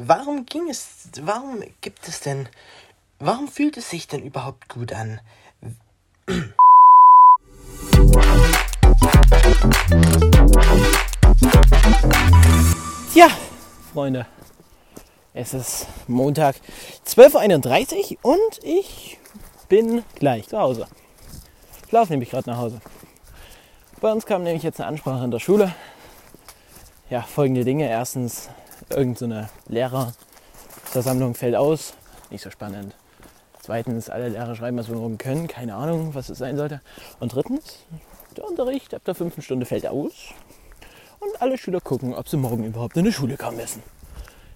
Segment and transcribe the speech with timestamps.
[0.00, 2.48] Warum ging es, warum gibt es denn,
[3.18, 5.20] warum fühlt es sich denn überhaupt gut an?
[13.12, 13.26] Tja,
[13.92, 14.26] Freunde,
[15.34, 16.54] es ist Montag
[17.04, 19.18] 12.31 Uhr und ich
[19.68, 20.86] bin gleich zu Hause.
[21.86, 22.80] Ich laufe nämlich gerade nach Hause.
[24.00, 25.74] Bei uns kam nämlich jetzt eine Ansprache in der Schule.
[27.10, 27.90] Ja, folgende Dinge.
[27.90, 28.48] Erstens,
[28.90, 31.94] irgendeine so Lehrerversammlung fällt aus.
[32.30, 32.94] Nicht so spannend.
[33.62, 35.46] Zweitens, alle Lehrer schreiben, was wir morgen können.
[35.46, 36.80] Keine Ahnung, was es sein sollte.
[37.20, 37.80] Und drittens,
[38.36, 40.12] der Unterricht ab der fünften Stunde fällt aus.
[41.20, 43.82] Und alle Schüler gucken, ob sie morgen überhaupt in die Schule kommen müssen.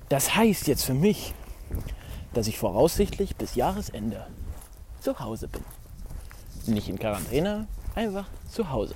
[0.09, 1.35] Das heißt jetzt für mich,
[2.35, 4.27] dass ich voraussichtlich bis Jahresende
[5.01, 5.63] zu Hause bin.
[6.73, 8.95] Nicht in Quarantäne, einfach zu Hause.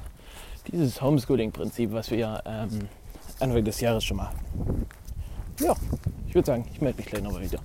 [0.69, 2.89] Dieses Homeschooling-Prinzip, was wir ähm,
[3.41, 4.31] Anfang des Jahres schon mal.
[5.61, 5.75] Ja,
[6.29, 7.59] ich würde sagen, ich melde mich gleich nochmal wieder.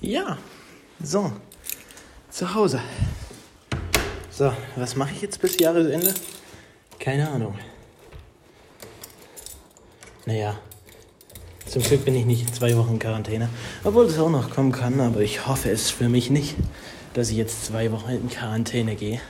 [0.00, 0.36] Ja,
[1.02, 1.32] so,
[2.30, 2.80] zu Hause.
[4.30, 6.12] So, was mache ich jetzt bis Jahresende?
[6.98, 7.56] Keine Ahnung.
[10.26, 10.58] Naja,
[11.66, 13.48] zum Glück bin ich nicht zwei Wochen in Quarantäne.
[13.84, 16.56] Obwohl es auch noch kommen kann, aber ich hoffe es für mich nicht,
[17.14, 19.20] dass ich jetzt zwei Wochen in Quarantäne gehe.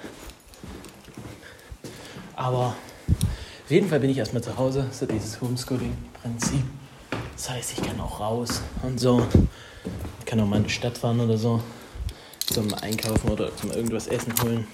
[2.36, 2.74] Aber
[3.64, 6.64] auf jeden Fall bin ich erstmal zu Hause, so dieses Homeschooling-Prinzip.
[7.36, 9.26] Das heißt, ich kann auch raus und so.
[10.20, 11.60] Ich kann auch mal in die Stadt fahren oder so.
[12.46, 14.66] Zum Einkaufen oder zum irgendwas essen holen.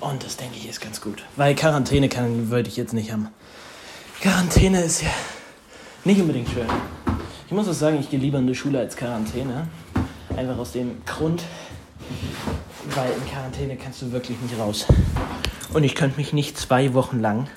[0.00, 1.24] Und das denke ich ist ganz gut.
[1.36, 3.28] Weil Quarantäne kann, wollte ich jetzt nicht haben.
[4.20, 5.10] Quarantäne ist ja
[6.04, 6.66] nicht unbedingt schön.
[7.46, 9.68] Ich muss auch sagen, ich gehe lieber in die Schule als Quarantäne.
[10.36, 11.42] Einfach aus dem Grund,
[12.94, 14.86] weil in Quarantäne kannst du wirklich nicht raus.
[15.72, 17.48] Und ich könnte mich nicht zwei Wochen lang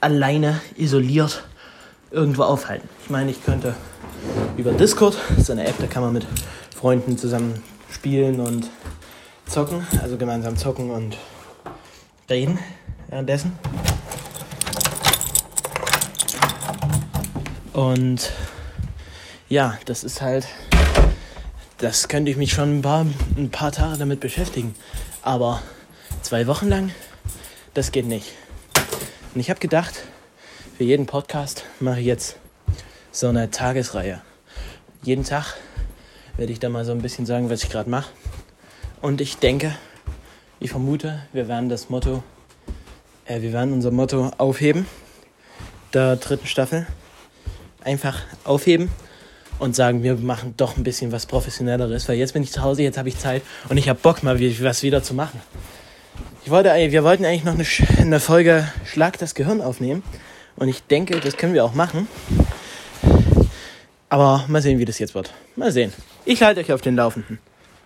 [0.00, 1.44] alleine isoliert
[2.10, 2.88] irgendwo aufhalten.
[3.04, 3.74] Ich meine, ich könnte
[4.56, 6.26] über Discord, das ist eine App, da kann man mit
[6.74, 8.70] Freunden zusammen spielen und
[9.46, 11.16] zocken, also gemeinsam zocken und
[12.28, 12.58] reden
[13.08, 13.52] währenddessen.
[17.72, 18.32] Und
[19.48, 20.46] ja, das ist halt,
[21.78, 24.74] das könnte ich mich schon ein paar, ein paar Tage damit beschäftigen.
[25.22, 25.60] Aber
[26.30, 26.92] zwei Wochen lang,
[27.74, 28.30] das geht nicht.
[29.34, 30.04] Und ich habe gedacht,
[30.78, 32.36] für jeden Podcast mache ich jetzt
[33.10, 34.20] so eine Tagesreihe.
[35.02, 35.56] Jeden Tag
[36.36, 38.12] werde ich da mal so ein bisschen sagen, was ich gerade mache.
[39.02, 39.74] Und ich denke,
[40.60, 42.22] ich vermute, wir werden das Motto,
[43.24, 44.86] äh, wir werden unser Motto aufheben
[45.94, 46.86] der dritten Staffel.
[47.82, 48.88] Einfach aufheben
[49.58, 52.84] und sagen, wir machen doch ein bisschen was Professionelleres, weil jetzt bin ich zu Hause,
[52.84, 55.40] jetzt habe ich Zeit und ich habe Bock mal was wieder zu machen.
[56.42, 57.66] Ich wollte, wir wollten eigentlich noch eine,
[58.00, 60.02] eine Folge Schlag das Gehirn aufnehmen
[60.56, 62.08] und ich denke, das können wir auch machen.
[64.08, 65.32] Aber mal sehen, wie das jetzt wird.
[65.54, 65.92] Mal sehen.
[66.24, 67.38] Ich halte euch auf den Laufenden.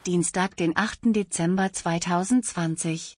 [0.06, 1.00] Dienstag, den 8.
[1.14, 3.16] Dezember 2020.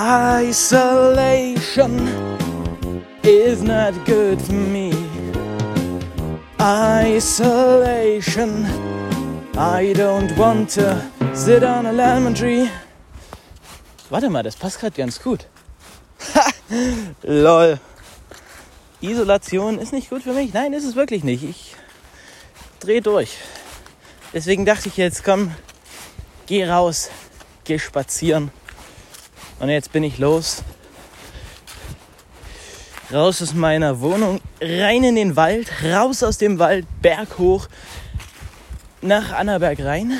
[0.00, 1.58] Isolation
[3.24, 4.92] is not good for me.
[6.60, 7.44] Isolation,
[9.56, 11.02] I don't want to
[11.34, 12.70] sit on a lemon tree.
[14.08, 15.48] Warte mal, das passt gerade ganz gut.
[17.24, 17.80] Lol.
[19.00, 20.52] Isolation ist nicht gut für mich.
[20.52, 21.42] Nein, ist es wirklich nicht.
[21.42, 21.74] Ich
[22.78, 23.36] dreh durch.
[24.32, 25.52] Deswegen dachte ich jetzt, komm,
[26.46, 27.10] geh raus,
[27.64, 28.52] geh spazieren.
[29.60, 30.62] Und jetzt bin ich los.
[33.12, 37.66] Raus aus meiner Wohnung, rein in den Wald, raus aus dem Wald, Berg hoch,
[39.00, 40.12] nach Annaberg rein.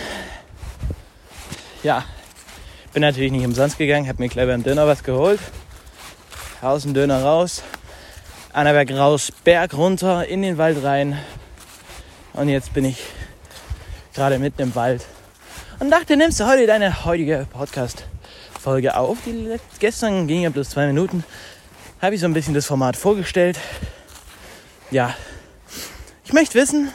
[1.83, 2.05] Ja,
[2.95, 5.39] bin natürlich nicht umsonst gegangen, habe mir gleich beim Döner was geholt.
[6.63, 7.63] Aus dem Döner raus,
[8.55, 11.19] Annaberg raus, Berg runter, in den Wald rein.
[12.33, 12.99] Und jetzt bin ich
[14.15, 15.05] gerade mitten im Wald
[15.79, 18.05] und dachte, nimmst du heute deine heutige Podcast
[18.69, 19.17] Folge auf.
[19.25, 21.25] Die gestern ging ja bloß zwei Minuten.
[22.03, 23.59] Habe ich so ein bisschen das Format vorgestellt.
[24.91, 25.15] Ja,
[26.27, 26.93] ich möchte wissen,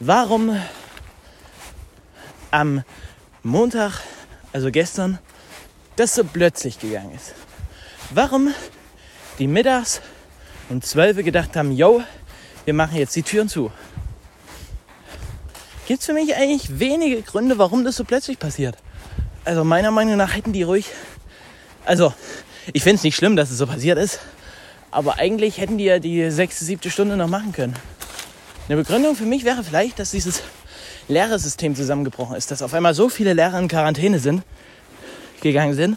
[0.00, 0.58] warum
[2.50, 2.82] am
[3.42, 4.00] Montag,
[4.54, 5.18] also gestern,
[5.96, 7.34] das so plötzlich gegangen ist.
[8.08, 8.54] Warum
[9.38, 10.00] die mittags
[10.70, 12.02] um 12 Uhr gedacht haben, yo,
[12.64, 13.70] wir machen jetzt die Türen zu.
[15.86, 18.78] Gibt es für mich eigentlich wenige Gründe, warum das so plötzlich passiert.
[19.46, 20.86] Also meiner Meinung nach hätten die ruhig.
[21.84, 22.12] Also,
[22.72, 24.18] ich finde es nicht schlimm, dass es so passiert ist.
[24.90, 27.76] Aber eigentlich hätten die ja die sechste, siebte Stunde noch machen können.
[28.68, 30.42] Eine Begründung für mich wäre vielleicht, dass dieses
[31.06, 34.42] Lehrersystem zusammengebrochen ist, dass auf einmal so viele Lehrer in Quarantäne sind,
[35.40, 35.96] gegangen sind,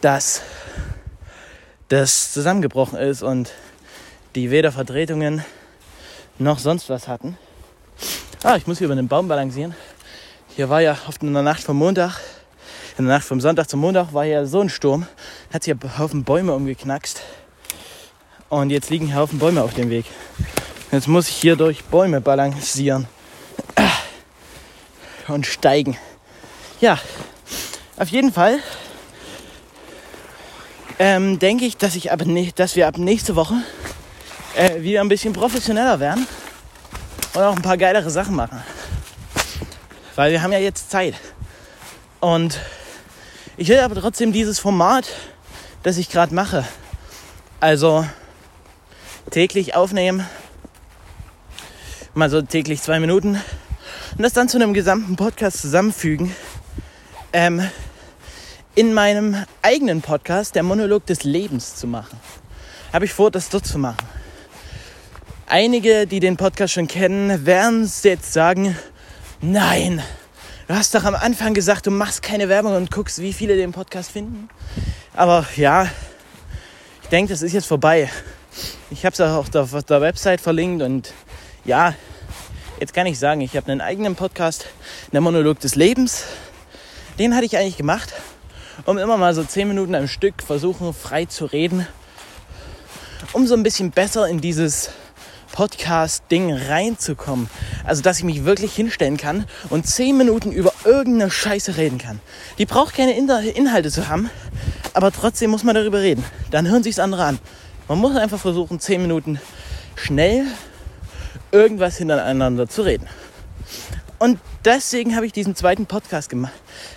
[0.00, 0.42] dass
[1.86, 3.52] das zusammengebrochen ist und
[4.34, 5.44] die weder Vertretungen
[6.40, 7.38] noch sonst was hatten.
[8.42, 9.76] Ah, ich muss hier über den Baum balancieren.
[10.56, 12.18] Hier war ja oft in der Nacht vom Montag,
[12.96, 15.06] in der Nacht vom Sonntag zum Montag war ja so ein Sturm,
[15.52, 17.22] hat sich ein Haufen Bäume umgeknackst.
[18.48, 20.04] Und jetzt liegen hier Haufen Bäume auf dem Weg.
[20.92, 23.08] Jetzt muss ich hier durch Bäume balancieren
[25.26, 25.98] und steigen.
[26.80, 26.98] Ja,
[27.96, 28.60] auf jeden Fall
[31.00, 32.22] ähm, denke ich, dass, ich ab,
[32.54, 33.54] dass wir ab nächste Woche
[34.54, 36.28] äh, wieder ein bisschen professioneller werden
[37.34, 38.62] und auch ein paar geilere Sachen machen.
[40.14, 41.14] Weil wir haben ja jetzt Zeit.
[42.20, 42.60] Und
[43.56, 45.08] ich will aber trotzdem dieses Format,
[45.82, 46.64] das ich gerade mache,
[47.60, 48.06] also
[49.30, 50.26] täglich aufnehmen,
[52.14, 53.40] mal so täglich zwei Minuten
[54.16, 56.34] und das dann zu einem gesamten Podcast zusammenfügen,
[57.32, 57.62] ähm,
[58.74, 62.18] in meinem eigenen Podcast, der Monolog des Lebens, zu machen.
[62.92, 64.06] Habe ich vor, das dort zu machen.
[65.46, 68.76] Einige, die den Podcast schon kennen, werden jetzt sagen,
[69.40, 70.02] nein,
[70.68, 73.72] du hast doch am Anfang gesagt, du machst keine Werbung und guckst, wie viele den
[73.72, 74.48] Podcast finden.
[75.14, 75.88] Aber ja,
[77.02, 78.10] ich denke, das ist jetzt vorbei.
[78.90, 81.12] Ich habe es auch auf der Website verlinkt und
[81.64, 81.94] ja,
[82.80, 84.66] jetzt kann ich sagen, ich habe einen eigenen Podcast,
[85.12, 86.24] der Monolog des Lebens.
[87.18, 88.12] Den hatte ich eigentlich gemacht,
[88.86, 91.86] um immer mal so zehn Minuten am Stück versuchen, frei zu reden,
[93.32, 94.90] um so ein bisschen besser in dieses
[95.54, 97.48] Podcast-Ding reinzukommen.
[97.84, 102.18] Also, dass ich mich wirklich hinstellen kann und zehn Minuten über irgendeine Scheiße reden kann.
[102.58, 104.30] Die braucht keine Inhalte zu haben,
[104.94, 106.24] aber trotzdem muss man darüber reden.
[106.50, 107.38] Dann hören sich andere an.
[107.86, 109.38] Man muss einfach versuchen, zehn Minuten
[109.94, 110.44] schnell
[111.52, 113.06] irgendwas hintereinander zu reden.
[114.18, 116.52] Und deswegen habe ich diesen zweiten Podcast gemacht,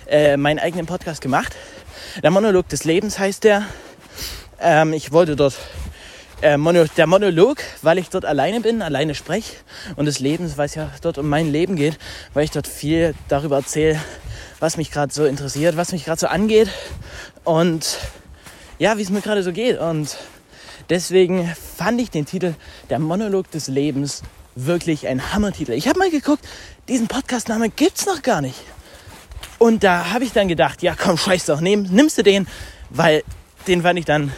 [0.08, 1.54] äh, meinen eigenen Podcast gemacht.
[2.24, 3.62] Der Monolog des Lebens heißt der.
[4.60, 5.54] Ähm, ich wollte dort
[6.42, 9.54] äh, Mono, der Monolog, weil ich dort alleine bin, alleine spreche
[9.96, 11.98] und des Lebens, weil es ja dort um mein Leben geht,
[12.34, 14.00] weil ich dort viel darüber erzähle,
[14.60, 16.68] was mich gerade so interessiert, was mich gerade so angeht
[17.44, 17.98] und
[18.78, 19.78] ja, wie es mir gerade so geht.
[19.78, 20.16] Und
[20.90, 22.54] deswegen fand ich den Titel
[22.90, 24.22] Der Monolog des Lebens
[24.54, 25.72] wirklich ein Hammertitel.
[25.72, 26.44] Ich habe mal geguckt,
[26.88, 28.58] diesen Podcastname gibt's noch gar nicht.
[29.58, 32.46] Und da habe ich dann gedacht, ja komm, scheiß doch, nehm, nimmst du den,
[32.90, 33.24] weil
[33.66, 34.32] den fand ich dann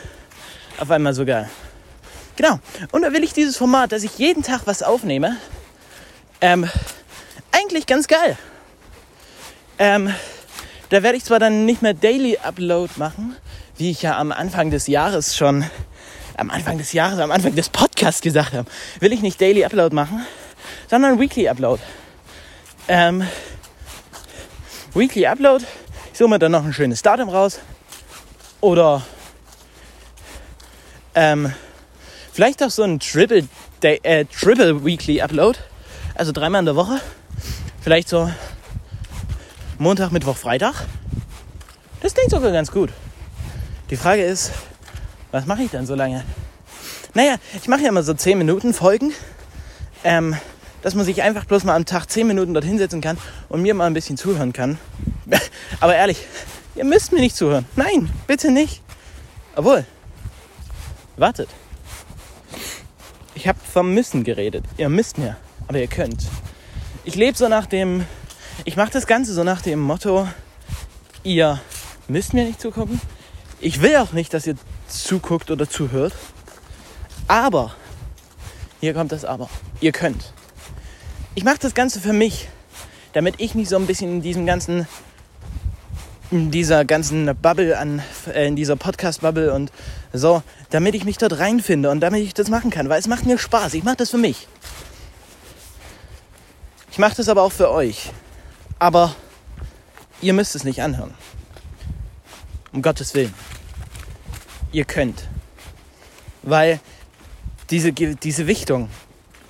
[0.79, 1.49] auf einmal so geil.
[2.41, 2.59] Genau.
[2.91, 5.37] Und da will ich dieses Format, dass ich jeden Tag was aufnehme,
[6.41, 6.67] ähm,
[7.53, 8.39] eigentlich ganz geil.
[9.79, 10.11] Ähm,
[10.89, 13.37] da werde ich zwar dann nicht mehr Daily Upload machen,
[13.77, 15.67] wie ich ja am Anfang des Jahres schon,
[16.39, 18.71] am Anfang des Jahres, am Anfang des Podcasts gesagt habe,
[19.01, 20.25] will ich nicht Daily Upload machen,
[20.89, 21.83] sondern Weekly Upload.
[22.89, 23.23] Ähm,
[24.95, 25.63] Weekly Upload,
[26.11, 27.61] ich suche mir dann noch ein schönes Datum raus.
[28.63, 29.03] Oder
[31.15, 31.53] ähm,
[32.33, 33.49] Vielleicht auch so ein Triple,
[33.83, 35.59] Day, äh, Triple Weekly Upload.
[36.15, 37.01] Also dreimal in der Woche.
[37.81, 38.31] Vielleicht so
[39.79, 40.75] Montag, Mittwoch, Freitag.
[42.03, 42.91] Das klingt sogar ganz gut.
[43.91, 44.53] Die Frage ist,
[45.33, 46.25] was mache ich dann so lange?
[47.15, 49.13] Naja, ich mache ja immer so 10 Minuten Folgen.
[50.05, 50.37] Ähm,
[50.83, 53.19] dass man sich einfach bloß mal am Tag 10 Minuten dort hinsetzen kann
[53.49, 54.79] und mir mal ein bisschen zuhören kann.
[55.81, 56.19] Aber ehrlich,
[56.75, 57.67] ihr müsst mir nicht zuhören.
[57.77, 58.83] Nein, bitte nicht.
[59.57, 59.85] Obwohl,
[61.17, 61.49] wartet.
[63.41, 64.67] Ich habe vom Müssen geredet.
[64.77, 65.35] Ihr müsst mir,
[65.67, 66.29] aber ihr könnt.
[67.05, 68.05] Ich lebe so nach dem,
[68.67, 70.29] ich mache das Ganze so nach dem Motto,
[71.23, 71.59] ihr
[72.07, 73.01] müsst mir nicht zugucken.
[73.59, 74.57] Ich will auch nicht, dass ihr
[74.89, 76.13] zuguckt oder zuhört.
[77.29, 77.75] Aber,
[78.79, 79.49] hier kommt das Aber,
[79.81, 80.35] ihr könnt.
[81.35, 82.47] Ich mache das Ganze für mich,
[83.15, 84.87] damit ich nicht so ein bisschen in diesem ganzen
[86.31, 89.73] in dieser ganzen Bubble an, äh, in dieser Podcast-Bubble und
[90.13, 93.27] so, damit ich mich dort reinfinde und damit ich das machen kann, weil es macht
[93.27, 93.75] mir Spaß.
[93.75, 94.47] Ich mache das für mich.
[96.93, 98.11] Ich mache das aber auch für euch.
[98.79, 99.15] Aber
[100.21, 101.15] ihr müsst es nicht anhören.
[102.73, 103.35] Um Gottes Willen.
[104.73, 105.29] Ihr könnt.
[106.43, 106.81] Weil
[107.71, 108.89] diese, diese Wichtung,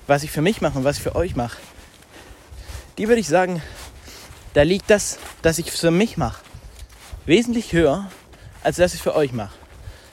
[0.07, 1.57] was ich für mich mache und was ich für euch mache,
[2.97, 3.61] die würde ich sagen,
[4.53, 6.41] da liegt das, dass ich es für mich mache
[7.25, 8.09] wesentlich höher,
[8.63, 9.53] als dass ich für euch mache.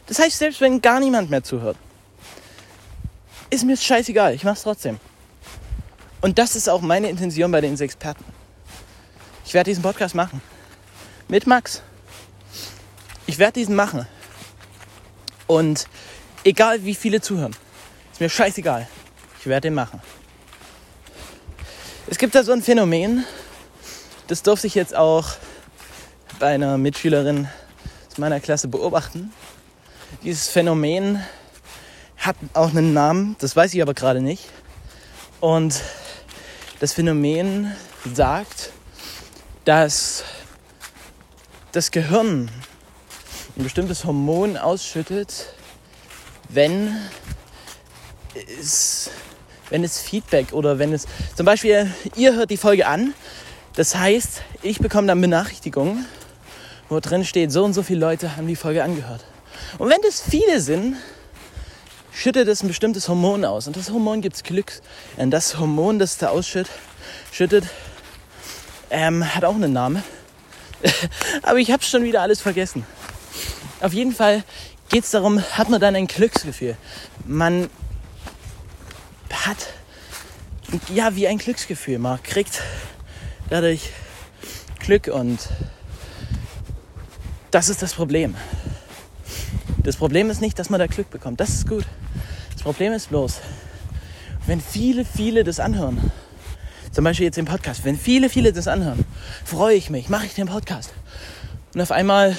[0.07, 1.77] Das heißt, selbst wenn gar niemand mehr zuhört,
[3.51, 4.99] ist mir scheißegal, ich mache es trotzdem.
[6.21, 8.25] Und das ist auch meine Intention bei den Experten.
[9.45, 10.43] Ich werde diesen Podcast machen.
[11.29, 11.83] Mit Max.
[13.27, 14.07] Ich werde diesen machen.
[15.47, 15.87] Und
[16.45, 17.55] Egal wie viele zuhören.
[18.13, 18.89] Ist mir scheißegal.
[19.41, 20.01] Ich werde den machen.
[22.07, 23.25] Es gibt da so ein Phänomen,
[24.29, 25.27] das durfte ich jetzt auch
[26.39, 27.49] bei einer Mitschülerin
[28.11, 29.33] aus meiner Klasse beobachten.
[30.23, 31.23] Dieses Phänomen
[32.17, 34.45] hat auch einen Namen, das weiß ich aber gerade nicht.
[35.41, 35.81] Und
[36.81, 37.75] das Phänomen
[38.15, 38.71] sagt,
[39.65, 40.25] dass
[41.73, 42.51] das Gehirn
[43.57, 45.55] ein bestimmtes Hormon ausschüttet,
[46.49, 46.97] wenn
[48.61, 49.11] es,
[49.71, 53.13] wenn es Feedback oder wenn es zum Beispiel, ihr hört die Folge an,
[53.75, 56.07] das heißt, ich bekomme dann Benachrichtigungen,
[56.89, 59.25] wo drin steht, so und so viele Leute haben die Folge angehört.
[59.79, 60.97] Und wenn das viele sind,
[62.13, 63.67] schüttet es ein bestimmtes Hormon aus.
[63.67, 64.81] Und das Hormon gibt es Glück.
[65.17, 66.73] Und das Hormon, das da ausschüttet,
[67.31, 67.65] schüttet,
[68.91, 70.03] ähm, hat auch einen Namen.
[71.43, 72.85] Aber ich habe schon wieder alles vergessen.
[73.81, 74.43] Auf jeden Fall
[74.89, 76.77] geht es darum, hat man dann ein Glücksgefühl.
[77.27, 77.69] Man
[79.31, 79.69] hat,
[80.93, 81.99] ja, wie ein Glücksgefühl.
[81.99, 82.63] Man kriegt
[83.51, 83.91] dadurch
[84.81, 85.49] Glück und
[87.51, 88.35] das ist das Problem.
[89.83, 91.41] Das Problem ist nicht, dass man da Glück bekommt.
[91.41, 91.85] Das ist gut.
[92.53, 93.41] Das Problem ist bloß,
[94.47, 96.11] wenn viele, viele das anhören,
[96.93, 99.05] zum Beispiel jetzt im Podcast, wenn viele, viele das anhören,
[99.45, 100.93] freue ich mich, mache ich den Podcast.
[101.75, 102.37] Und auf einmal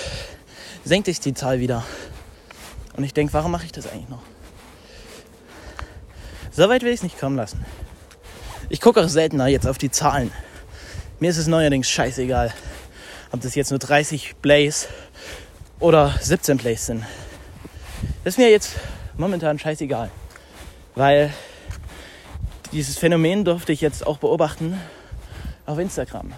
[0.84, 1.84] senkt sich die Zahl wieder.
[2.98, 4.22] Und ich denke, warum mache ich das eigentlich noch?
[6.52, 7.66] So weit will ich es nicht kommen lassen.
[8.70, 10.32] Ich gucke auch seltener jetzt auf die Zahlen.
[11.20, 12.54] Mir ist es neuerdings scheißegal,
[13.32, 14.88] ob das jetzt nur 30 Plays
[15.80, 17.06] oder 17 Plays sind.
[18.24, 18.76] Das ist mir jetzt
[19.18, 20.10] momentan scheißegal.
[20.96, 21.34] Weil
[22.72, 24.80] dieses Phänomen durfte ich jetzt auch beobachten
[25.66, 26.34] auf Instagram.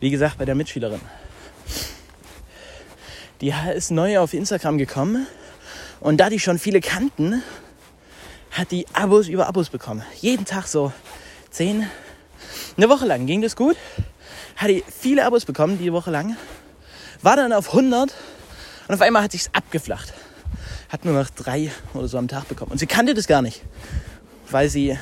[0.00, 1.00] Wie gesagt, bei der Mitschülerin.
[3.40, 5.26] Die ist neu auf Instagram gekommen
[6.00, 7.42] und da die schon viele kannten,
[8.50, 10.02] hat die Abos über Abos bekommen.
[10.20, 10.92] Jeden Tag so
[11.50, 11.88] 10.
[12.76, 13.76] Eine Woche lang ging das gut.
[14.60, 16.36] Hat die viele Abos bekommen, die Woche lang.
[17.22, 18.12] War dann auf 100
[18.88, 20.12] und auf einmal hat sich's abgeflacht.
[20.90, 22.70] Hat nur noch drei oder so am Tag bekommen.
[22.70, 23.62] Und sie kannte das gar nicht,
[24.50, 24.98] weil sie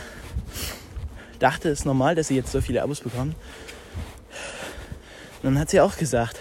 [1.40, 3.34] dachte, es ist normal, dass sie jetzt so viele Abos bekommen.
[5.42, 6.38] Und dann hat sie auch gesagt,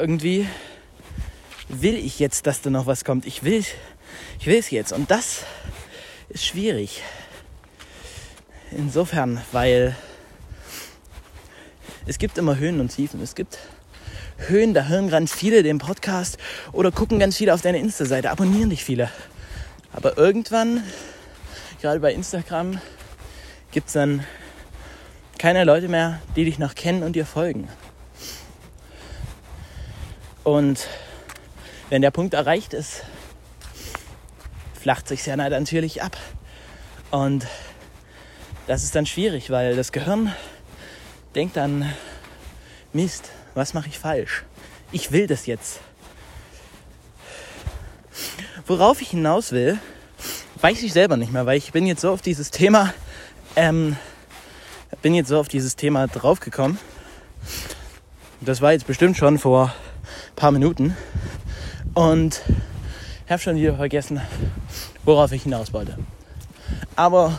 [0.00, 0.48] irgendwie
[1.68, 3.26] will ich jetzt, dass da noch was kommt.
[3.26, 3.64] Ich will,
[4.40, 4.92] ich will es jetzt.
[4.92, 5.44] Und das
[6.30, 7.00] ist schwierig.
[8.72, 9.94] Insofern, weil
[12.06, 13.22] es gibt immer Höhen und Tiefen.
[13.22, 13.58] Es gibt
[14.36, 16.38] Höhen, da hören ganz viele den Podcast
[16.72, 19.10] oder gucken ganz viele auf deine Insta-Seite, abonnieren dich viele.
[19.92, 20.82] Aber irgendwann,
[21.80, 22.80] gerade bei Instagram,
[23.70, 24.24] gibt es dann
[25.38, 27.68] keine Leute mehr, die dich noch kennen und dir folgen.
[30.42, 30.88] Und
[31.90, 33.02] wenn der Punkt erreicht ist,
[34.78, 36.18] flacht sich ja natürlich ab.
[37.10, 37.46] Und
[38.66, 40.32] das ist dann schwierig, weil das Gehirn
[41.34, 41.92] denkt dann,
[42.92, 44.44] Mist, was mache ich falsch?
[44.92, 45.80] Ich will das jetzt.
[48.66, 49.78] Worauf ich hinaus will,
[50.60, 52.94] weiß ich selber nicht mehr, weil ich bin jetzt so auf dieses Thema,
[53.56, 53.96] ähm,
[55.02, 56.78] bin jetzt so auf dieses Thema draufgekommen.
[58.40, 59.74] Das war jetzt bestimmt schon vor
[60.36, 60.96] paar Minuten
[61.94, 62.42] und
[63.28, 64.20] habe schon wieder vergessen,
[65.04, 65.98] worauf ich hinaus wollte.
[66.96, 67.38] Aber,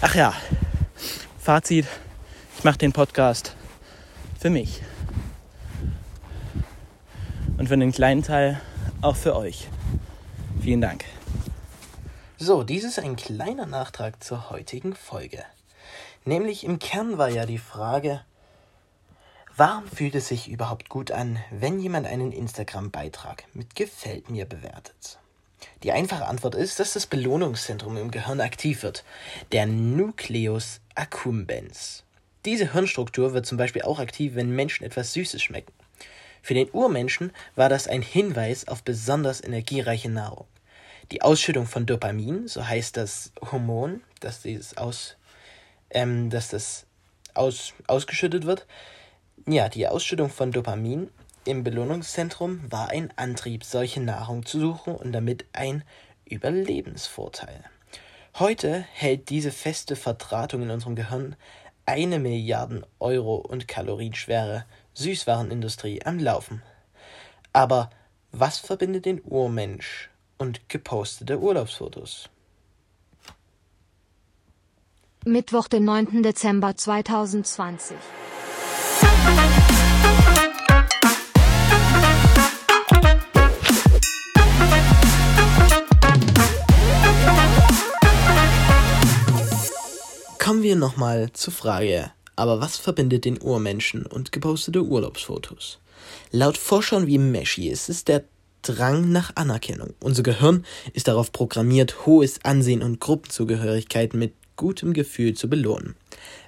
[0.00, 0.34] ach ja,
[1.42, 1.86] Fazit,
[2.58, 3.56] ich mache den Podcast
[4.38, 4.82] für mich.
[7.56, 8.60] Und für einen kleinen Teil
[9.00, 9.68] auch für euch.
[10.60, 11.06] Vielen Dank.
[12.36, 15.42] So, dies ist ein kleiner Nachtrag zur heutigen Folge.
[16.26, 18.20] Nämlich im Kern war ja die Frage,
[19.56, 25.18] Warum fühlt es sich überhaupt gut an, wenn jemand einen Instagram-Beitrag mit Gefällt mir bewertet?
[25.82, 29.04] Die einfache Antwort ist, dass das Belohnungszentrum im Gehirn aktiv wird,
[29.52, 32.04] der Nucleus accumbens.
[32.44, 35.72] Diese Hirnstruktur wird zum Beispiel auch aktiv, wenn Menschen etwas Süßes schmecken.
[36.42, 40.46] Für den Urmenschen war das ein Hinweis auf besonders energiereiche Nahrung.
[41.12, 45.16] Die Ausschüttung von Dopamin, so heißt das Hormon, dass, dieses aus,
[45.90, 46.86] ähm, dass das
[47.34, 48.66] aus, ausgeschüttet wird,
[49.46, 51.10] ja, die Ausschüttung von Dopamin
[51.44, 55.84] im Belohnungszentrum war ein Antrieb, solche Nahrung zu suchen und damit ein
[56.24, 57.64] Überlebensvorteil.
[58.38, 61.36] Heute hält diese feste Verdrahtung in unserem Gehirn
[61.86, 66.62] eine Milliarden Euro und kalorienschwere Süßwarenindustrie am Laufen.
[67.52, 67.90] Aber
[68.32, 72.28] was verbindet den Urmensch und gepostete Urlaubsfotos?
[75.24, 76.22] Mittwoch, den 9.
[76.22, 77.96] Dezember 2020.
[90.50, 95.78] nochmal zur Frage, aber was verbindet den Urmenschen und gepostete Urlaubsfotos?
[96.32, 98.24] Laut Forschern wie Meshi ist es der
[98.62, 99.94] Drang nach Anerkennung.
[100.00, 105.94] Unser Gehirn ist darauf programmiert, hohes Ansehen und Gruppenzugehörigkeit mit gutem Gefühl zu belohnen,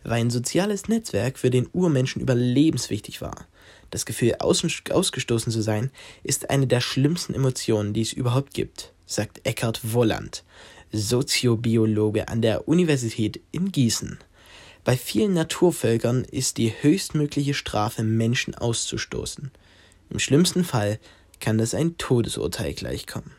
[0.02, 3.46] weil ein soziales Netzwerk für den Urmenschen überlebenswichtig war.
[3.90, 5.92] Das Gefühl, ausgestoßen zu sein,
[6.24, 10.42] ist eine der schlimmsten Emotionen, die es überhaupt gibt, sagt Eckhard Wolland,
[10.92, 14.18] Soziobiologe an der Universität in Gießen.
[14.84, 19.50] Bei vielen Naturvölkern ist die höchstmögliche Strafe, Menschen auszustoßen.
[20.10, 20.98] Im schlimmsten Fall
[21.40, 23.30] kann das ein Todesurteil gleichkommen.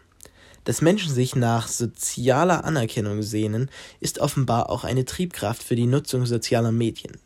[0.64, 3.70] Dass Menschen sich nach sozialer Anerkennung sehnen,
[4.00, 7.18] ist offenbar auch eine Triebkraft für die Nutzung sozialer Medien.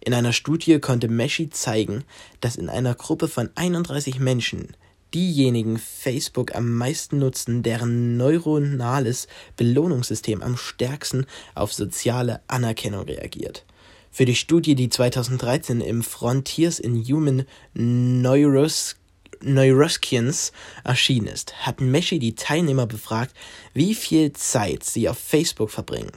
[0.00, 2.04] In einer Studie konnte Meshi zeigen,
[2.40, 4.68] dass in einer Gruppe von 31 Menschen
[5.14, 13.64] diejenigen Facebook am meisten nutzen, deren neuronales Belohnungssystem am stärksten auf soziale Anerkennung reagiert.
[14.10, 18.96] Für die Studie, die 2013 im Frontiers in Human Neuros
[19.40, 23.36] Neuroscience erschienen ist, hat Meshi die Teilnehmer befragt,
[23.72, 26.10] wie viel Zeit sie auf Facebook verbringen.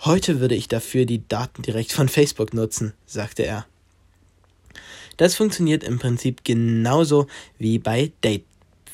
[0.00, 3.66] Heute würde ich dafür die Daten direkt von Facebook nutzen, sagte er.
[5.20, 7.26] Das funktioniert im Prinzip genauso
[7.58, 8.46] wie bei, Date,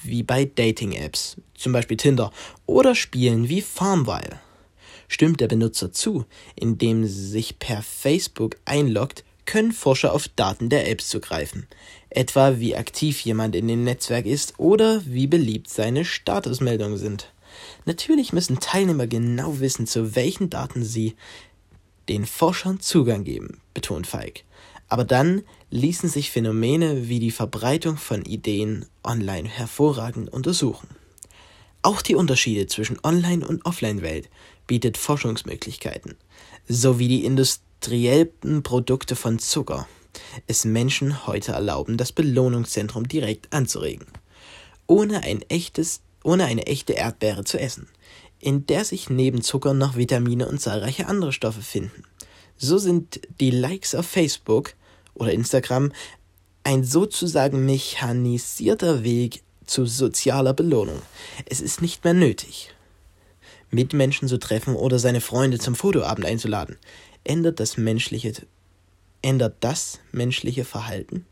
[0.02, 2.32] wie bei Dating-Apps, zum Beispiel Tinder,
[2.66, 4.40] oder Spielen wie Farmville.
[5.06, 6.24] Stimmt der Benutzer zu,
[6.56, 11.68] indem sich per Facebook einloggt, können Forscher auf Daten der Apps zugreifen,
[12.10, 17.32] etwa wie aktiv jemand in dem Netzwerk ist oder wie beliebt seine Statusmeldungen sind.
[17.84, 21.14] Natürlich müssen Teilnehmer genau wissen, zu welchen Daten sie
[22.08, 24.42] den Forschern Zugang geben, betont Feig.
[24.88, 30.88] Aber dann ließen sich Phänomene wie die Verbreitung von Ideen online hervorragend untersuchen.
[31.82, 34.28] Auch die Unterschiede zwischen Online- und Offline-Welt
[34.66, 36.16] bietet Forschungsmöglichkeiten,
[36.68, 39.86] sowie die industriellen Produkte von Zucker
[40.46, 44.06] es Menschen heute erlauben, das Belohnungszentrum direkt anzuregen,
[44.86, 47.88] ohne ein echtes, ohne eine echte Erdbeere zu essen,
[48.38, 52.04] in der sich neben Zucker noch Vitamine und zahlreiche andere Stoffe finden.
[52.58, 54.74] So sind die Likes auf Facebook
[55.14, 55.92] oder Instagram
[56.64, 61.00] ein sozusagen mechanisierter Weg zu sozialer Belohnung.
[61.46, 62.74] Es ist nicht mehr nötig,
[63.70, 66.76] Mitmenschen zu treffen oder seine Freunde zum Fotoabend einzuladen.
[67.24, 68.32] Ändert das menschliche
[69.22, 71.26] ändert das menschliche Verhalten?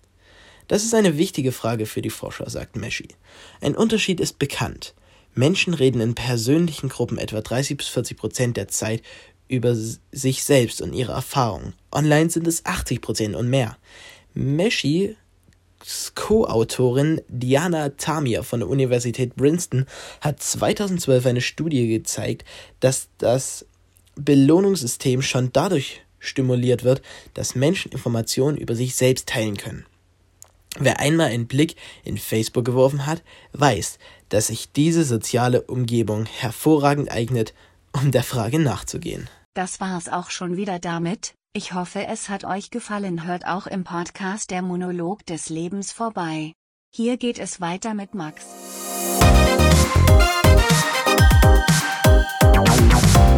[0.66, 3.08] Das ist eine wichtige Frage für die Forscher, sagt Meshi.
[3.60, 4.94] Ein Unterschied ist bekannt.
[5.34, 9.02] Menschen reden in persönlichen Gruppen etwa 30 bis 40 Prozent der Zeit
[9.48, 11.74] über sich selbst und ihre Erfahrungen.
[11.92, 13.76] Online sind es 80 Prozent und mehr.
[14.35, 15.16] Meshi
[16.14, 19.87] Co-Autorin Diana Tamir von der Universität Princeton
[20.20, 22.44] hat 2012 eine Studie gezeigt,
[22.80, 23.66] dass das
[24.16, 27.02] Belohnungssystem schon dadurch stimuliert wird,
[27.35, 29.85] dass Menschen Informationen über sich selbst teilen können.
[30.78, 33.98] Wer einmal einen Blick in Facebook geworfen hat, weiß,
[34.30, 37.54] dass sich diese soziale Umgebung hervorragend eignet,
[37.94, 39.28] um der Frage nachzugehen.
[39.54, 41.35] Das war's auch schon wieder damit.
[41.52, 43.26] Ich hoffe, es hat euch gefallen.
[43.26, 46.52] Hört auch im Podcast der Monolog des Lebens vorbei.
[46.92, 48.44] Hier geht es weiter mit Max.
[52.57, 53.35] Musik